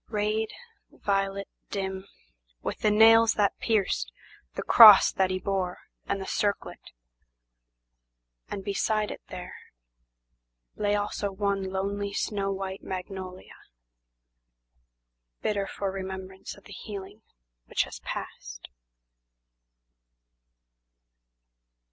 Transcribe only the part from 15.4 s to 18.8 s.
Bitter for remembrance of the healing which has passed.